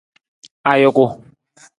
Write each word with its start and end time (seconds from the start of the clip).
Ajuku. 0.69 1.05